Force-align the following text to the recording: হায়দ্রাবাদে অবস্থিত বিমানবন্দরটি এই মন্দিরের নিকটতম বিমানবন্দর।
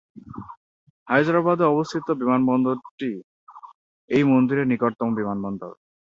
হায়দ্রাবাদে 1.07 1.63
অবস্থিত 1.67 2.07
বিমানবন্দরটি 2.21 3.11
এই 4.09 4.23
মন্দিরের 4.23 4.69
নিকটতম 4.71 5.09
বিমানবন্দর। 5.15 5.71